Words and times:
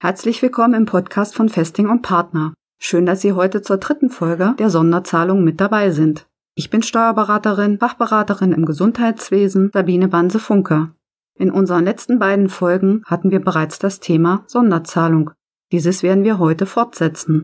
Herzlich 0.00 0.42
willkommen 0.42 0.74
im 0.74 0.84
Podcast 0.84 1.34
von 1.34 1.48
Festing 1.48 1.88
und 1.88 2.02
Partner. 2.02 2.52
Schön, 2.78 3.06
dass 3.06 3.22
Sie 3.22 3.32
heute 3.32 3.62
zur 3.62 3.78
dritten 3.78 4.10
Folge 4.10 4.54
der 4.58 4.68
Sonderzahlung 4.68 5.42
mit 5.42 5.60
dabei 5.60 5.90
sind. 5.90 6.26
Ich 6.54 6.68
bin 6.68 6.82
Steuerberaterin, 6.82 7.78
Fachberaterin 7.78 8.52
im 8.52 8.66
Gesundheitswesen 8.66 9.70
Sabine 9.72 10.08
Banse-Funke. 10.08 10.90
In 11.38 11.50
unseren 11.50 11.84
letzten 11.84 12.18
beiden 12.18 12.48
Folgen 12.48 13.02
hatten 13.06 13.30
wir 13.30 13.40
bereits 13.40 13.78
das 13.78 14.00
Thema 14.00 14.44
Sonderzahlung. 14.46 15.30
Dieses 15.72 16.02
werden 16.02 16.24
wir 16.24 16.38
heute 16.38 16.66
fortsetzen. 16.66 17.42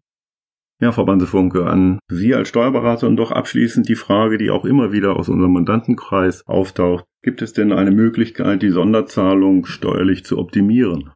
Ja, 0.80 0.92
Frau 0.92 1.04
Banse-Funke, 1.04 1.66
an 1.66 1.98
Sie 2.10 2.34
als 2.34 2.48
Steuerberaterin 2.48 3.16
doch 3.16 3.32
abschließend 3.32 3.88
die 3.88 3.96
Frage, 3.96 4.38
die 4.38 4.50
auch 4.50 4.64
immer 4.64 4.92
wieder 4.92 5.16
aus 5.16 5.28
unserem 5.28 5.54
Mandantenkreis 5.54 6.46
auftaucht. 6.46 7.04
Gibt 7.22 7.42
es 7.42 7.52
denn 7.52 7.72
eine 7.72 7.90
Möglichkeit, 7.90 8.62
die 8.62 8.70
Sonderzahlung 8.70 9.66
steuerlich 9.66 10.24
zu 10.24 10.38
optimieren? 10.38 11.10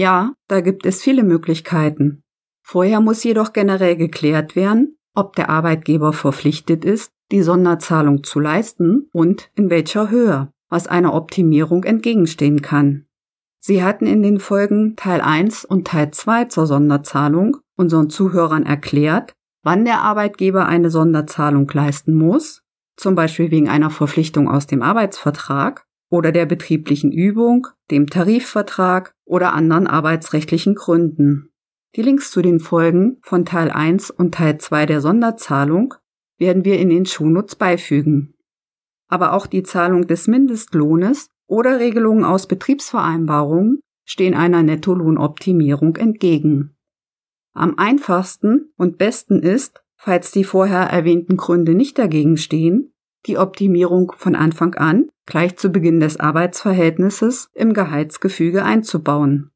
Ja, 0.00 0.32
da 0.48 0.62
gibt 0.62 0.86
es 0.86 1.02
viele 1.02 1.22
Möglichkeiten. 1.22 2.22
Vorher 2.66 3.02
muss 3.02 3.22
jedoch 3.22 3.52
generell 3.52 3.96
geklärt 3.96 4.56
werden, 4.56 4.96
ob 5.14 5.36
der 5.36 5.50
Arbeitgeber 5.50 6.14
verpflichtet 6.14 6.86
ist, 6.86 7.12
die 7.30 7.42
Sonderzahlung 7.42 8.24
zu 8.24 8.40
leisten 8.40 9.10
und 9.12 9.50
in 9.56 9.68
welcher 9.68 10.08
Höhe, 10.08 10.50
was 10.70 10.86
einer 10.86 11.12
Optimierung 11.12 11.84
entgegenstehen 11.84 12.62
kann. 12.62 13.04
Sie 13.62 13.84
hatten 13.84 14.06
in 14.06 14.22
den 14.22 14.40
Folgen 14.40 14.96
Teil 14.96 15.20
1 15.20 15.66
und 15.66 15.86
Teil 15.86 16.10
2 16.12 16.46
zur 16.46 16.66
Sonderzahlung 16.66 17.58
unseren 17.76 18.08
Zuhörern 18.08 18.64
erklärt, 18.64 19.34
wann 19.62 19.84
der 19.84 20.00
Arbeitgeber 20.00 20.64
eine 20.64 20.88
Sonderzahlung 20.88 21.70
leisten 21.74 22.14
muss, 22.14 22.62
zum 22.96 23.14
Beispiel 23.14 23.50
wegen 23.50 23.68
einer 23.68 23.90
Verpflichtung 23.90 24.48
aus 24.48 24.66
dem 24.66 24.80
Arbeitsvertrag 24.80 25.84
oder 26.10 26.32
der 26.32 26.44
betrieblichen 26.44 27.12
Übung, 27.12 27.68
dem 27.90 28.08
Tarifvertrag 28.08 29.14
oder 29.24 29.54
anderen 29.54 29.86
arbeitsrechtlichen 29.86 30.74
Gründen. 30.74 31.52
Die 31.96 32.02
Links 32.02 32.30
zu 32.30 32.42
den 32.42 32.60
Folgen 32.60 33.18
von 33.22 33.44
Teil 33.44 33.70
1 33.70 34.10
und 34.10 34.34
Teil 34.34 34.58
2 34.58 34.86
der 34.86 35.00
Sonderzahlung 35.00 35.94
werden 36.36 36.64
wir 36.64 36.78
in 36.78 36.88
den 36.88 37.06
Shownotes 37.06 37.56
beifügen. 37.56 38.34
Aber 39.08 39.32
auch 39.32 39.46
die 39.46 39.62
Zahlung 39.62 40.06
des 40.06 40.28
Mindestlohnes 40.28 41.30
oder 41.46 41.80
Regelungen 41.80 42.24
aus 42.24 42.46
Betriebsvereinbarungen 42.46 43.80
stehen 44.04 44.34
einer 44.34 44.62
Nettolohnoptimierung 44.62 45.96
entgegen. 45.96 46.76
Am 47.52 47.76
einfachsten 47.78 48.72
und 48.76 48.98
besten 48.98 49.40
ist, 49.40 49.82
falls 49.96 50.30
die 50.30 50.44
vorher 50.44 50.82
erwähnten 50.82 51.36
Gründe 51.36 51.74
nicht 51.74 51.98
dagegen 51.98 52.36
stehen, 52.36 52.92
die 53.26 53.38
Optimierung 53.38 54.12
von 54.16 54.34
Anfang 54.34 54.74
an, 54.74 55.10
gleich 55.26 55.56
zu 55.56 55.70
Beginn 55.70 56.00
des 56.00 56.18
Arbeitsverhältnisses, 56.18 57.50
im 57.54 57.74
Gehaltsgefüge 57.74 58.64
einzubauen. 58.64 59.50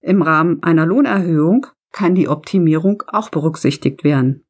Im 0.00 0.22
Rahmen 0.22 0.62
einer 0.62 0.86
Lohnerhöhung 0.86 1.66
kann 1.92 2.14
die 2.14 2.28
Optimierung 2.28 3.02
auch 3.06 3.30
berücksichtigt 3.30 4.04
werden. 4.04 4.44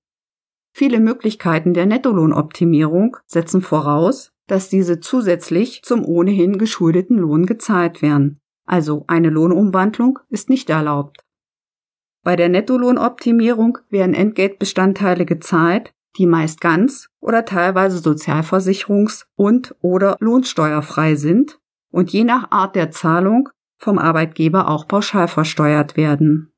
Viele 0.73 1.01
Möglichkeiten 1.01 1.73
der 1.73 1.87
Nettolohnoptimierung 1.87 3.17
setzen 3.27 3.63
voraus, 3.63 4.33
dass 4.47 4.69
diese 4.69 5.01
zusätzlich 5.01 5.83
zum 5.83 6.05
ohnehin 6.05 6.59
geschuldeten 6.59 7.17
Lohn 7.17 7.47
gezahlt 7.47 8.03
werden. 8.03 8.41
Also 8.67 9.05
eine 9.07 9.31
Lohnumwandlung 9.31 10.19
ist 10.29 10.51
nicht 10.51 10.69
erlaubt. 10.69 11.25
Bei 12.23 12.37
der 12.37 12.49
Nettolohnoptimierung 12.49 13.79
werden 13.89 14.15
Entgeltbestandteile 14.15 15.25
gezahlt, 15.25 15.95
die 16.19 16.27
meist 16.27 16.61
ganz 16.61 17.09
oder 17.21 17.45
teilweise 17.45 17.99
sozialversicherungs- 17.99 19.25
und 19.37 19.75
oder 19.81 20.17
lohnsteuerfrei 20.21 21.15
sind 21.15 21.59
und 21.91 22.13
je 22.13 22.25
nach 22.25 22.51
Art 22.51 22.77
der 22.77 22.91
Zahlung 22.91 23.49
vom 23.79 23.99
Arbeitgeber 23.99 24.69
auch 24.69 24.89
pauschal 24.89 25.29
versteuert 25.29 25.97
werden. 25.97 26.53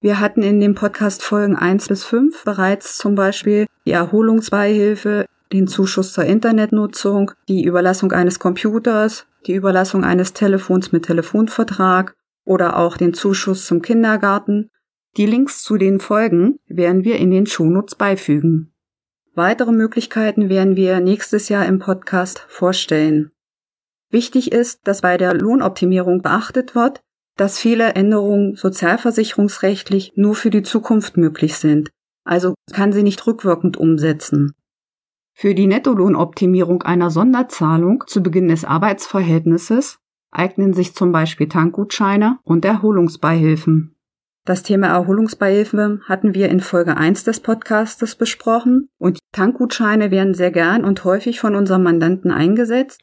Wir 0.00 0.18
hatten 0.18 0.42
in 0.42 0.60
den 0.60 0.74
Podcast 0.74 1.22
Folgen 1.22 1.56
1 1.56 1.88
bis 1.88 2.04
5 2.04 2.44
bereits 2.44 2.96
zum 2.96 3.14
Beispiel 3.14 3.66
die 3.84 3.92
Erholungsbeihilfe, 3.92 5.26
den 5.52 5.66
Zuschuss 5.66 6.12
zur 6.12 6.24
Internetnutzung, 6.24 7.32
die 7.48 7.64
Überlassung 7.64 8.12
eines 8.12 8.38
Computers, 8.38 9.26
die 9.46 9.54
Überlassung 9.54 10.04
eines 10.04 10.32
Telefons 10.32 10.92
mit 10.92 11.04
Telefonvertrag 11.04 12.14
oder 12.44 12.78
auch 12.78 12.96
den 12.96 13.14
Zuschuss 13.14 13.66
zum 13.66 13.82
Kindergarten. 13.82 14.70
Die 15.16 15.26
Links 15.26 15.62
zu 15.62 15.76
den 15.76 16.00
Folgen 16.00 16.60
werden 16.66 17.04
wir 17.04 17.16
in 17.16 17.30
den 17.30 17.46
Shownotes 17.46 17.96
beifügen. 17.96 18.72
Weitere 19.34 19.72
Möglichkeiten 19.72 20.48
werden 20.48 20.74
wir 20.74 21.00
nächstes 21.00 21.48
Jahr 21.48 21.64
im 21.66 21.78
Podcast 21.78 22.40
vorstellen. 22.48 23.30
Wichtig 24.10 24.50
ist, 24.50 24.80
dass 24.88 25.02
bei 25.02 25.16
der 25.16 25.34
Lohnoptimierung 25.34 26.20
beachtet 26.20 26.74
wird, 26.74 27.00
dass 27.36 27.58
viele 27.58 27.94
Änderungen 27.94 28.56
sozialversicherungsrechtlich 28.56 30.12
nur 30.16 30.34
für 30.34 30.50
die 30.50 30.62
Zukunft 30.62 31.16
möglich 31.16 31.56
sind, 31.56 31.90
also 32.24 32.54
kann 32.72 32.92
sie 32.92 33.04
nicht 33.04 33.24
rückwirkend 33.26 33.76
umsetzen. 33.76 34.52
Für 35.32 35.54
die 35.54 35.68
Nettolohnoptimierung 35.68 36.82
einer 36.82 37.10
Sonderzahlung 37.10 38.04
zu 38.06 38.22
Beginn 38.22 38.48
des 38.48 38.64
Arbeitsverhältnisses 38.64 39.98
eignen 40.32 40.74
sich 40.74 40.94
zum 40.94 41.12
Beispiel 41.12 41.48
Tankgutscheine 41.48 42.38
und 42.42 42.64
Erholungsbeihilfen. 42.64 43.94
Das 44.46 44.62
Thema 44.62 44.86
Erholungsbeihilfe 44.86 46.00
hatten 46.08 46.34
wir 46.34 46.48
in 46.48 46.60
Folge 46.60 46.96
1 46.96 47.24
des 47.24 47.40
Podcastes 47.40 48.14
besprochen 48.14 48.88
und 48.98 49.18
Tankgutscheine 49.32 50.10
werden 50.10 50.32
sehr 50.32 50.50
gern 50.50 50.84
und 50.84 51.04
häufig 51.04 51.40
von 51.40 51.54
unseren 51.54 51.82
Mandanten 51.82 52.30
eingesetzt. 52.30 53.02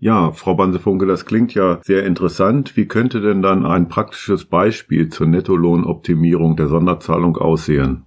Ja, 0.00 0.30
Frau 0.30 0.54
Bansefunke, 0.54 1.06
das 1.06 1.24
klingt 1.24 1.54
ja 1.54 1.80
sehr 1.82 2.04
interessant. 2.04 2.76
Wie 2.76 2.86
könnte 2.86 3.20
denn 3.20 3.42
dann 3.42 3.66
ein 3.66 3.88
praktisches 3.88 4.44
Beispiel 4.44 5.08
zur 5.08 5.26
Nettolohnoptimierung 5.26 6.56
der 6.56 6.68
Sonderzahlung 6.68 7.36
aussehen? 7.36 8.04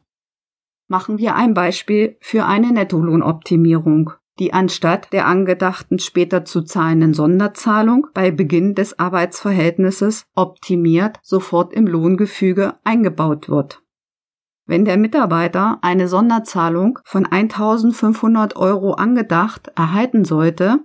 Machen 0.88 1.18
wir 1.18 1.36
ein 1.36 1.54
Beispiel 1.54 2.18
für 2.22 2.46
eine 2.46 2.72
Nettolohnoptimierung, 2.72 4.12
die 4.40 4.54
anstatt 4.54 5.12
der 5.14 5.28
angedachten 5.28 6.00
später 6.00 6.46
zu 6.46 6.62
zahlenden 6.62 7.14
Sonderzahlung 7.14 8.08
bei 8.14 8.32
Beginn 8.32 8.76
des 8.76 8.98
Arbeitsverhältnisses 8.98 10.26
optimiert 10.36 11.20
sofort 11.22 11.74
im 11.74 11.88
Lohngefüge 11.88 12.76
eingebaut 12.84 13.50
wird. 13.50 13.82
Wenn 14.66 14.86
der 14.86 14.98
Mitarbeiter 14.98 15.80
eine 15.82 16.08
Sonderzahlung 16.08 17.00
von 17.04 17.26
1500 17.26 18.56
Euro 18.56 18.94
angedacht 18.94 19.72
erhalten 19.76 20.24
sollte, 20.24 20.80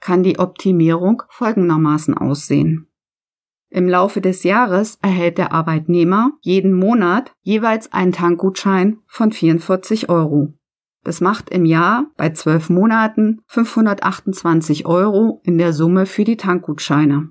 kann 0.00 0.22
die 0.22 0.38
Optimierung 0.38 1.22
folgendermaßen 1.30 2.16
aussehen. 2.16 2.88
Im 3.70 3.88
Laufe 3.88 4.20
des 4.20 4.44
Jahres 4.44 4.98
erhält 5.02 5.36
der 5.36 5.50
Arbeitnehmer 5.50 6.30
jeden 6.42 6.74
Monat 6.74 7.32
jeweils 7.42 7.92
einen 7.92 8.12
Tankgutschein 8.12 8.98
von 9.08 9.32
44 9.32 10.08
Euro. 10.08 10.54
Das 11.04 11.20
macht 11.20 11.50
im 11.50 11.66
Jahr 11.66 12.06
bei 12.16 12.30
zwölf 12.30 12.70
Monaten 12.70 13.42
528 13.46 14.86
Euro 14.86 15.40
in 15.44 15.58
der 15.58 15.74
Summe 15.74 16.06
für 16.06 16.24
die 16.24 16.38
Tankgutscheine. 16.38 17.28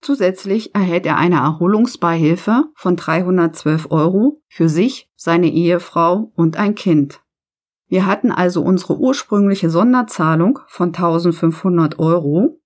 Zusätzlich 0.00 0.74
erhält 0.74 1.06
er 1.06 1.16
eine 1.16 1.36
Erholungsbeihilfe 1.36 2.66
von 2.74 2.96
312 2.96 3.90
Euro 3.90 4.42
für 4.46 4.68
sich, 4.68 5.10
seine 5.16 5.50
Ehefrau 5.50 6.30
und 6.36 6.56
ein 6.56 6.74
Kind. 6.74 7.20
Wir 7.88 8.06
hatten 8.06 8.30
also 8.30 8.62
unsere 8.62 8.98
ursprüngliche 8.98 9.70
Sonderzahlung 9.70 10.60
von 10.68 10.88
1500 10.88 11.98
Euro, 11.98 12.60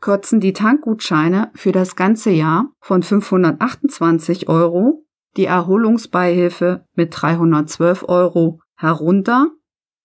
kürzen 0.00 0.40
die 0.40 0.54
Tankgutscheine 0.54 1.50
für 1.54 1.70
das 1.70 1.94
ganze 1.94 2.30
Jahr 2.30 2.70
von 2.80 3.02
528 3.02 4.48
Euro, 4.48 5.04
die 5.36 5.44
Erholungsbeihilfe 5.44 6.86
mit 6.94 7.14
312 7.14 8.08
Euro 8.08 8.60
herunter, 8.74 9.50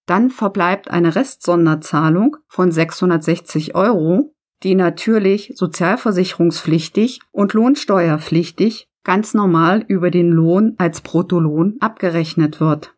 dann 0.08 0.32
verbleibt 0.32 0.90
eine 0.90 1.16
Restsonderzahlung 1.16 2.38
von 2.48 2.72
660 2.72 3.76
Euro, 3.76 4.34
die 4.64 4.74
natürlich 4.74 5.52
sozialversicherungspflichtig 5.56 7.20
und 7.32 7.54
lohnsteuerpflichtig 7.54 8.90
ganz 9.04 9.34
normal 9.34 9.86
über 9.88 10.10
den 10.10 10.32
Lohn 10.32 10.74
als 10.78 11.02
Bruttolohn 11.02 11.78
abgerechnet 11.80 12.60
wird. 12.60 12.96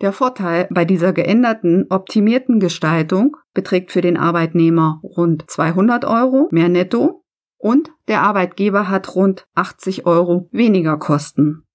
Der 0.00 0.12
Vorteil 0.12 0.66
bei 0.70 0.84
dieser 0.84 1.12
geänderten, 1.12 1.86
optimierten 1.88 2.60
Gestaltung 2.60 3.36
beträgt 3.54 3.92
für 3.92 4.00
den 4.00 4.16
Arbeitnehmer 4.16 5.00
rund 5.02 5.50
200 5.50 6.04
Euro 6.04 6.48
mehr 6.50 6.68
netto 6.68 7.24
und 7.58 7.90
der 8.08 8.22
Arbeitgeber 8.22 8.88
hat 8.88 9.14
rund 9.14 9.46
80 9.54 10.06
Euro 10.06 10.48
weniger 10.52 10.98
Kosten. 10.98 11.66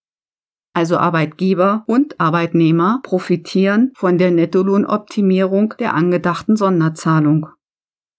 Also 0.76 0.98
Arbeitgeber 0.98 1.84
und 1.88 2.20
Arbeitnehmer 2.20 3.00
profitieren 3.02 3.92
von 3.96 4.18
der 4.18 4.30
Nettolohnoptimierung 4.30 5.74
der 5.80 5.94
angedachten 5.94 6.58
Sonderzahlung. 6.58 7.48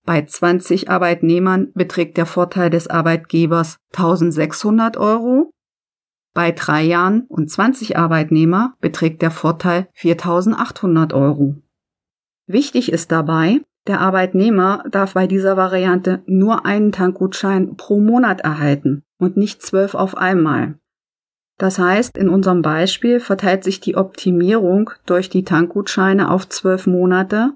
Bei 0.07 0.25
20 0.25 0.89
Arbeitnehmern 0.91 1.73
beträgt 1.75 2.17
der 2.17 2.27
Vorteil 2.27 2.71
des 2.71 2.89
Arbeitgebers 2.89 3.77
1600 3.93 4.97
Euro 4.97 5.53
bei 6.37 6.53
drei 6.53 6.83
Jahren 6.83 7.23
und 7.29 7.51
20 7.51 7.97
Arbeitnehmer 7.97 8.75
beträgt 8.83 9.23
der 9.23 9.31
Vorteil 9.31 9.89
4.800 9.99 11.15
Euro. 11.15 11.57
Wichtig 12.47 12.93
ist 12.93 13.11
dabei, 13.11 13.63
Der 13.87 14.01
Arbeitnehmer 14.01 14.83
darf 14.91 15.15
bei 15.15 15.29
dieser 15.29 15.57
Variante 15.57 16.23
nur 16.27 16.67
einen 16.67 16.91
Tankgutschein 16.91 17.77
pro 17.77 18.01
Monat 18.01 18.41
erhalten 18.41 19.05
und 19.17 19.37
nicht 19.37 19.63
zwölf 19.63 19.95
auf 19.95 20.17
einmal. 20.17 20.79
Das 21.59 21.79
heißt, 21.79 22.19
in 22.19 22.29
unserem 22.29 22.63
Beispiel 22.63 23.19
verteilt 23.21 23.65
sich 23.65 23.81
die 23.81 23.97
Optimierung 23.97 24.91
durch 25.07 25.31
die 25.31 25.45
Tankgutscheine 25.45 26.31
auf 26.31 26.49
zwölf 26.49 26.87
Monate. 26.87 27.55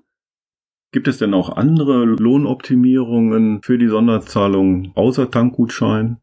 Gibt 0.93 1.07
es 1.07 1.19
denn 1.19 1.35
auch 1.35 1.57
andere 1.57 2.05
Lohnoptimierungen 2.05 3.63
für 3.63 3.79
die 3.79 3.89
Sonderzahlung 3.89 4.93
außer 4.95 5.31
Tankgutschein? 5.31 6.19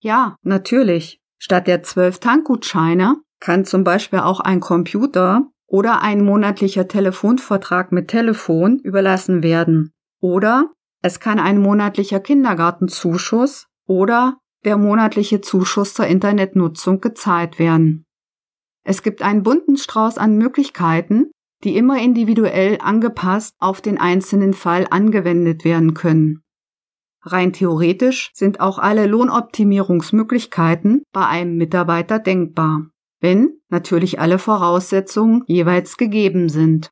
Ja, 0.00 0.36
natürlich. 0.42 1.20
Statt 1.38 1.66
der 1.66 1.82
zwölf 1.82 2.18
Tankgutscheine 2.18 3.16
kann 3.40 3.64
zum 3.64 3.82
Beispiel 3.82 4.20
auch 4.20 4.40
ein 4.40 4.60
Computer 4.60 5.46
oder 5.66 6.02
ein 6.02 6.24
monatlicher 6.24 6.86
Telefonvertrag 6.86 7.90
mit 7.92 8.08
Telefon 8.08 8.78
überlassen 8.78 9.42
werden. 9.42 9.92
Oder 10.20 10.70
es 11.02 11.18
kann 11.18 11.38
ein 11.38 11.58
monatlicher 11.60 12.20
Kindergartenzuschuss 12.20 13.68
oder 13.86 14.36
der 14.64 14.76
monatliche 14.76 15.40
Zuschuss 15.40 15.94
zur 15.94 16.06
Internetnutzung 16.06 17.00
gezahlt 17.00 17.58
werden. 17.58 18.04
Es 18.84 19.02
gibt 19.02 19.22
einen 19.22 19.42
bunten 19.42 19.76
Strauß 19.76 20.18
an 20.18 20.36
Möglichkeiten, 20.36 21.30
die 21.64 21.76
immer 21.76 22.00
individuell 22.00 22.78
angepasst 22.80 23.54
auf 23.58 23.80
den 23.80 23.98
einzelnen 23.98 24.54
Fall 24.54 24.86
angewendet 24.90 25.64
werden 25.64 25.94
können. 25.94 26.42
Rein 27.22 27.52
theoretisch 27.52 28.30
sind 28.32 28.60
auch 28.60 28.78
alle 28.78 29.06
Lohnoptimierungsmöglichkeiten 29.06 31.02
bei 31.12 31.26
einem 31.26 31.56
Mitarbeiter 31.56 32.18
denkbar, 32.18 32.86
wenn 33.20 33.60
natürlich 33.68 34.18
alle 34.18 34.38
Voraussetzungen 34.38 35.44
jeweils 35.46 35.98
gegeben 35.98 36.48
sind. 36.48 36.90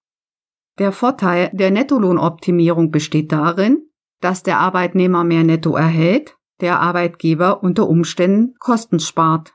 Der 0.78 0.92
Vorteil 0.92 1.50
der 1.54 1.70
Nettolohnoptimierung 1.70 2.90
besteht 2.90 3.32
darin, 3.32 3.88
dass 4.20 4.42
der 4.42 4.58
Arbeitnehmer 4.58 5.24
mehr 5.24 5.44
Netto 5.44 5.74
erhält 5.74 6.37
der 6.60 6.80
Arbeitgeber 6.80 7.62
unter 7.62 7.88
Umständen 7.88 8.54
Kosten 8.58 9.00
spart. 9.00 9.54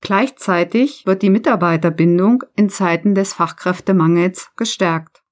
Gleichzeitig 0.00 1.06
wird 1.06 1.22
die 1.22 1.30
Mitarbeiterbindung 1.30 2.42
in 2.56 2.68
Zeiten 2.68 3.14
des 3.14 3.32
Fachkräftemangels 3.34 4.50
gestärkt. 4.56 5.22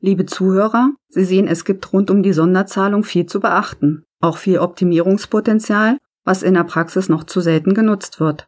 Liebe 0.00 0.26
Zuhörer, 0.26 0.92
Sie 1.08 1.24
sehen, 1.24 1.48
es 1.48 1.64
gibt 1.64 1.92
rund 1.92 2.10
um 2.10 2.22
die 2.22 2.32
Sonderzahlung 2.32 3.02
viel 3.02 3.26
zu 3.26 3.40
beachten, 3.40 4.04
auch 4.20 4.36
viel 4.36 4.58
Optimierungspotenzial, 4.58 5.98
was 6.24 6.42
in 6.42 6.54
der 6.54 6.64
Praxis 6.64 7.08
noch 7.08 7.24
zu 7.24 7.40
selten 7.40 7.74
genutzt 7.74 8.20
wird. 8.20 8.46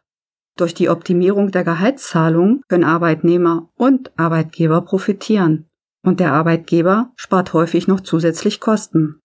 Durch 0.57 0.73
die 0.73 0.89
Optimierung 0.89 1.51
der 1.51 1.63
Gehaltszahlung 1.63 2.61
können 2.67 2.83
Arbeitnehmer 2.83 3.69
und 3.75 4.17
Arbeitgeber 4.17 4.81
profitieren, 4.81 5.67
und 6.03 6.19
der 6.19 6.33
Arbeitgeber 6.33 7.11
spart 7.15 7.53
häufig 7.53 7.87
noch 7.87 8.01
zusätzlich 8.01 8.59
Kosten. 8.59 9.19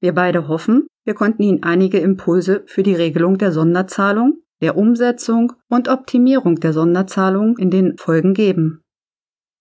Wir 0.00 0.14
beide 0.14 0.48
hoffen, 0.48 0.86
wir 1.06 1.14
konnten 1.14 1.42
Ihnen 1.42 1.62
einige 1.62 1.98
Impulse 1.98 2.64
für 2.66 2.82
die 2.82 2.96
Regelung 2.96 3.38
der 3.38 3.52
Sonderzahlung, 3.52 4.42
der 4.60 4.76
Umsetzung 4.76 5.52
und 5.68 5.88
Optimierung 5.88 6.56
der 6.56 6.72
Sonderzahlung 6.72 7.56
in 7.58 7.70
den 7.70 7.96
Folgen 7.96 8.34
geben. 8.34 8.82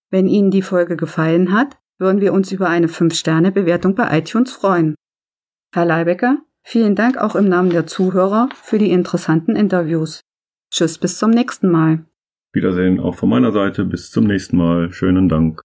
Wenn 0.09 0.27
Ihnen 0.27 0.51
die 0.51 0.61
Folge 0.61 0.97
gefallen 0.97 1.53
hat, 1.53 1.77
würden 1.97 2.19
wir 2.19 2.33
uns 2.33 2.51
über 2.51 2.67
eine 2.67 2.87
5-Sterne-Bewertung 2.87 3.95
bei 3.95 4.17
iTunes 4.17 4.51
freuen. 4.51 4.95
Herr 5.73 5.85
Leibecker, 5.85 6.39
vielen 6.61 6.95
Dank 6.95 7.17
auch 7.17 7.35
im 7.35 7.47
Namen 7.47 7.69
der 7.69 7.87
Zuhörer 7.87 8.49
für 8.53 8.79
die 8.79 8.91
interessanten 8.91 9.55
Interviews. 9.55 10.19
Tschüss, 10.71 10.97
bis 10.97 11.17
zum 11.17 11.31
nächsten 11.31 11.69
Mal. 11.69 12.05
Wiedersehen 12.53 12.99
auch 12.99 13.15
von 13.15 13.29
meiner 13.29 13.51
Seite. 13.51 13.85
Bis 13.85 14.11
zum 14.11 14.25
nächsten 14.25 14.57
Mal. 14.57 14.91
Schönen 14.91 15.29
Dank. 15.29 15.61